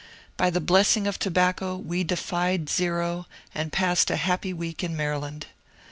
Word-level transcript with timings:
By 0.35 0.49
the 0.49 0.59
blessing 0.59 1.05
of 1.05 1.19
tobacco 1.19 1.75
we 1.77 2.03
defied 2.03 2.69
Zero, 2.69 3.27
and 3.53 3.71
passed 3.71 4.09
a 4.09 4.15
happy 4.15 4.51
week 4.51 4.83
in 4.83 4.97
Maryland. 4.97 5.45